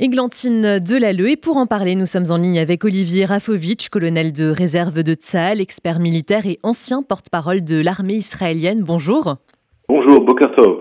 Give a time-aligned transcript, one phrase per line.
[0.00, 4.48] Églantine Delalleux et pour en parler, nous sommes en ligne avec Olivier Rafovitch, colonel de
[4.48, 8.82] réserve de Tsahal, expert militaire et ancien porte-parole de l'armée israélienne.
[8.82, 9.36] Bonjour.
[9.88, 10.80] Bonjour, Bokartov.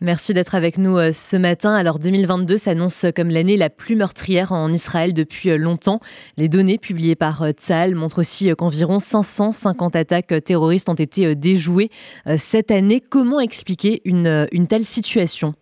[0.00, 1.76] Merci d'être avec nous euh, ce matin.
[1.76, 6.00] Alors 2022 s'annonce comme l'année la plus meurtrière en Israël depuis euh, longtemps.
[6.36, 11.90] Les données publiées par euh, Tsahal montrent aussi qu'environ 550 attaques terroristes ont été déjouées
[12.36, 13.00] cette année.
[13.00, 15.54] Comment expliquer une, une telle situation?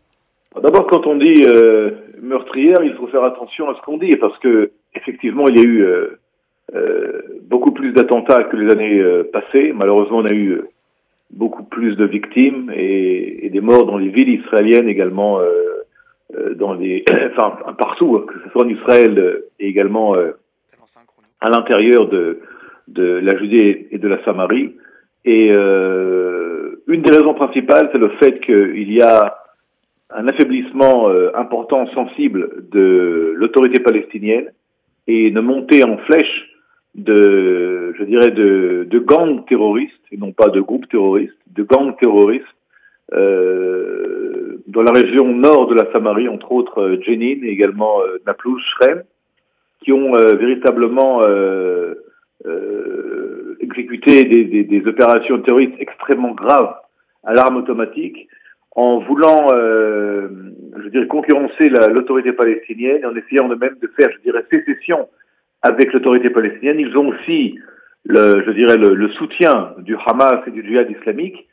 [0.62, 1.43] D'abord, quand on dit
[2.25, 5.65] meurtrière, il faut faire attention à ce qu'on dit, parce que effectivement, il y a
[5.65, 6.19] eu euh,
[6.75, 9.73] euh, beaucoup plus d'attentats que les années euh, passées.
[9.75, 10.63] Malheureusement, on a eu
[11.31, 15.39] beaucoup plus de victimes et, des morts dans les villes israéliennes également,
[16.57, 17.05] dans les,
[17.37, 20.15] enfin partout, hein, que ce soit en Israël et également
[21.41, 22.41] à l'intérieur de,
[22.89, 24.75] de la Judée et de la Samarie.
[25.25, 29.43] Et une des raisons principales, c'est le fait qu'il y a
[30.11, 34.50] un affaiblissement euh, important, sensible de l'autorité palestinienne
[35.06, 36.50] et une montée en flèche
[36.95, 42.45] de, je dirais, de, gangs terroristes, et non pas de groupes terroristes, de gangs terroristes
[43.12, 48.19] euh, dans la région nord de la Samarie, entre autres euh, Jenin et également euh,
[48.27, 49.03] Naplouse, Shrem,
[49.83, 51.20] qui ont véritablement
[53.61, 56.75] exécuté des opérations terroristes extrêmement graves
[57.23, 58.27] à l'arme automatique
[58.75, 60.28] en voulant, euh,
[60.83, 65.08] je dirais, concurrencer l'autorité palestinienne en essayant de même de faire, je dirais, sécession
[65.62, 66.80] avec l'autorité palestinienne.
[66.80, 67.58] Ils ont aussi,
[68.05, 71.48] le, je dirais, le, le, soutien du Hamas et du djihad islamique,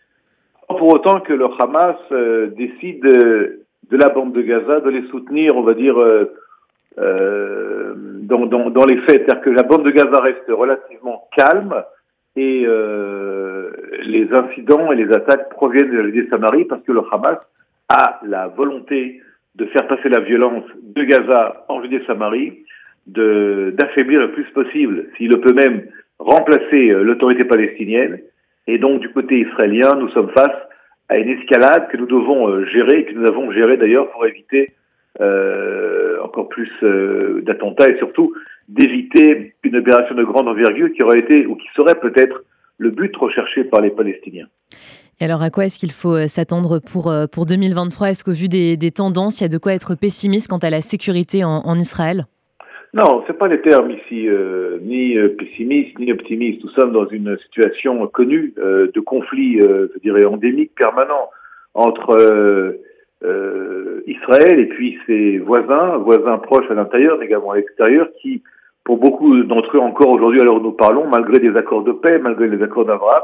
[0.67, 5.07] pour autant que le Hamas euh, décide de, de, la bande de Gaza de les
[5.09, 6.33] soutenir, on va dire, euh,
[6.97, 9.25] euh dans, dans, dans, les faits.
[9.25, 11.83] C'est-à-dire que la bande de Gaza reste relativement calme
[12.35, 13.71] et euh,
[14.03, 17.39] les incidents et les attaques proviennent de la Judée-Samarie parce que le Hamas
[17.89, 19.21] a la volonté
[19.55, 22.63] de faire passer la violence de Gaza en Judée-Samarie,
[23.07, 25.83] d'affaiblir le plus possible, s'il le peut même,
[26.19, 28.19] remplacer euh, l'autorité palestinienne.
[28.67, 30.55] Et donc, du côté israélien, nous sommes face
[31.09, 34.71] à une escalade que nous devons euh, gérer, que nous avons géré d'ailleurs pour éviter
[35.19, 38.33] euh, encore plus euh, d'attentats et surtout
[38.73, 42.43] d'éviter une opération de grande envergure qui aurait été ou qui serait peut-être
[42.77, 44.47] le but recherché par les Palestiniens.
[45.19, 48.31] Et alors, à quoi est-ce qu'il faut euh, s'attendre pour, euh, pour 2023 Est-ce qu'au
[48.31, 51.43] vu des, des, tendances, il y a de quoi être pessimiste quant à la sécurité
[51.43, 52.25] en, en Israël?
[52.93, 56.61] Non, ce pas les termes ici, euh, ni pessimiste, ni optimiste.
[56.61, 61.29] Nous sommes dans une situation connue euh, de conflit, euh, je dirais, endémique, permanent
[61.73, 62.77] entre
[64.07, 68.43] Israël et puis ses voisins, voisins proches à l'intérieur, mais également à l'extérieur, qui
[68.83, 72.47] pour beaucoup d'entre eux encore aujourd'hui, alors nous parlons, malgré des accords de paix, malgré
[72.47, 73.23] les accords d'Abraham,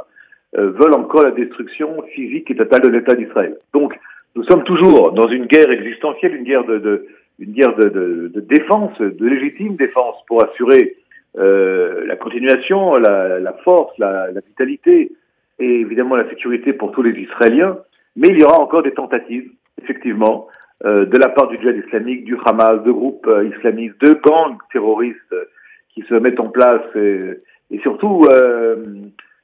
[0.58, 3.58] euh, veulent encore la destruction physique et totale de l'État d'Israël.
[3.74, 3.98] Donc,
[4.36, 7.08] nous sommes toujours dans une guerre existentielle, une guerre de, de
[7.40, 10.96] une guerre de, de, de, défense, de légitime défense, pour assurer
[11.38, 15.12] euh, la continuation, la, la force, la, la, vitalité
[15.60, 17.78] et évidemment la sécurité pour tous les Israéliens.
[18.16, 19.52] Mais il y aura encore des tentatives,
[19.82, 20.48] effectivement,
[20.84, 25.18] de la part du djihad islamique, du Hamas, de groupes euh, islamistes, de gangs terroristes
[25.34, 25.46] euh,
[25.94, 27.32] qui se mettent en place et,
[27.72, 28.28] et surtout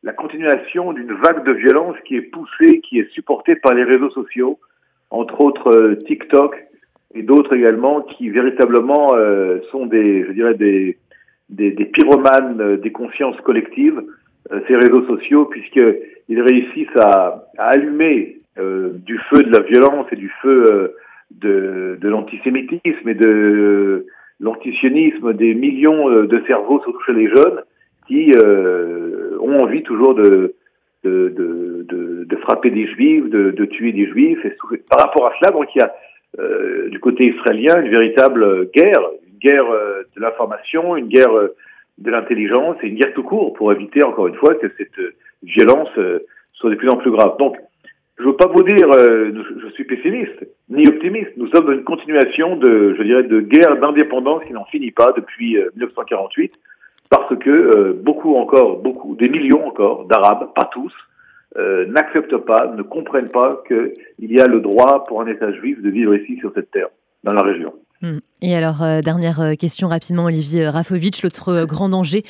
[0.04, 4.12] la continuation d'une vague de violence qui est poussée, qui est supportée par les réseaux
[4.12, 4.60] sociaux,
[5.10, 6.56] entre autres TikTok
[7.16, 9.16] et d'autres également, qui véritablement
[9.72, 10.98] sont des, je dirais, des,
[11.50, 14.04] des, pyromanes des consciences collectives,
[14.68, 20.32] ces réseaux sociaux, puisqu'ils réussissent à, à allumer du feu de la violence et du
[20.44, 20.94] feu
[21.32, 24.06] de, de l'antisémitisme et de
[24.40, 27.62] l'antisionisme des millions euh, de cerveaux, surtout chez les jeunes,
[28.08, 30.56] qui euh, ont envie toujours de,
[31.04, 34.46] de, de, de, frapper des juifs, de, tuer des juifs.
[34.90, 35.94] Par rapport à cela, donc il y a
[36.40, 39.02] euh, du côté israélien une véritable guerre,
[39.32, 41.56] une guerre euh, de l'information, une guerre euh,
[42.00, 45.00] de l'intelligence et une guerre tout court pour éviter encore une fois que cette
[45.44, 45.90] violence
[46.54, 47.38] soit de plus en plus grave.
[47.38, 47.56] Donc
[48.20, 49.32] je veux pas vous dire, euh,
[49.62, 51.32] je suis pessimiste ni optimiste.
[51.38, 55.14] Nous sommes dans une continuation de, je dirais, de guerre d'indépendance qui n'en finit pas
[55.14, 56.58] depuis 1948, euh,
[57.10, 60.94] parce que euh, beaucoup encore, beaucoup, des millions encore d'Arabes, pas tous,
[61.56, 65.90] n'acceptent pas, ne comprennent pas qu'il y a le droit pour un État juif de
[65.92, 66.90] vivre ici sur cette terre,
[67.24, 67.74] dans la région.
[68.04, 68.20] Hmm.
[68.42, 72.24] Et alors, dernière question rapidement, Olivier Rafovitch, l'autre grand danger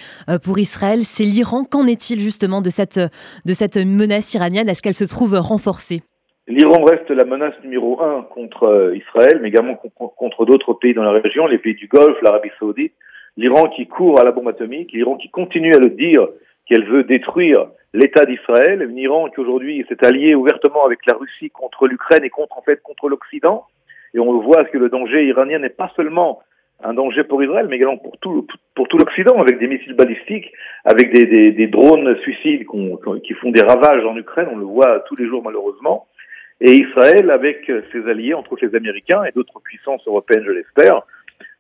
[0.44, 1.64] pour Israël, c'est l'Iran.
[1.64, 4.70] Qu'en est-il justement de cette, de cette menace iranienne?
[4.70, 6.04] Est-ce qu'elle se trouve renforcée?
[6.48, 11.20] L'Iran reste la menace numéro un contre Israël, mais également contre d'autres pays dans la
[11.20, 12.94] région, les pays du Golfe, l'Arabie saoudite.
[13.36, 16.28] L'Iran qui court à la bombe atomique, l'Iran qui continue à le dire
[16.68, 17.66] qu'elle veut détruire
[17.96, 22.30] l'État d'Israël, un Iran qui aujourd'hui s'est allié ouvertement avec la Russie contre l'Ukraine et
[22.30, 23.66] contre en fait contre l'Occident
[24.14, 26.42] Et on voit que le danger iranien n'est pas seulement
[26.84, 28.46] un danger pour Israël, mais également pour tout,
[28.76, 30.52] pour tout l'Occident, avec des missiles balistiques,
[30.84, 32.66] avec des, drones suicides
[33.24, 36.08] qui font des ravages en Ukraine, on le voit tous les jours malheureusement.
[36.60, 41.02] Et Israël, avec ses alliés, entre autres les Américains et d'autres puissances européennes, je l'espère,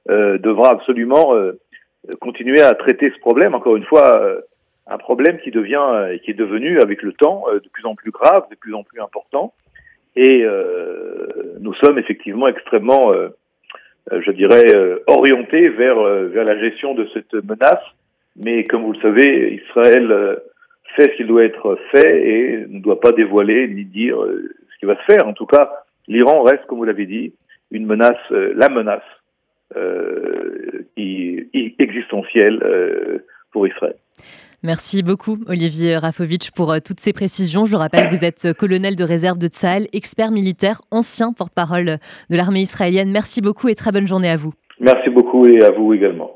[0.09, 1.33] euh, devra absolument
[2.09, 3.55] euh, continuer à traiter ce problème.
[3.55, 4.41] Encore une fois, euh,
[4.87, 8.11] un problème qui devient, euh, qui est devenu avec le temps de plus en plus
[8.11, 9.53] grave, de plus en plus important.
[10.15, 10.45] Et
[11.59, 13.13] nous sommes effectivement extrêmement
[14.11, 17.83] euh, je dirais, euh, orienté vers, euh, vers la gestion de cette menace.
[18.35, 20.39] Mais comme vous le savez, Israël
[20.95, 24.87] fait ce qu'il doit être fait et ne doit pas dévoiler ni dire ce qui
[24.87, 25.27] va se faire.
[25.27, 25.71] En tout cas,
[26.07, 27.35] l'Iran reste, comme vous l'avez dit,
[27.69, 29.03] une menace, la menace
[29.75, 33.21] euh, existentielle
[33.51, 33.97] pour Israël.
[34.65, 37.65] Merci beaucoup, Olivier Rafovitch, pour euh, toutes ces précisions.
[37.65, 41.97] Je le rappelle, vous êtes euh, colonel de réserve de Tsahal, expert militaire, ancien porte-parole
[42.29, 43.11] de l'armée israélienne.
[43.11, 44.53] Merci beaucoup et très bonne journée à vous.
[44.79, 46.31] Merci beaucoup et à vous également.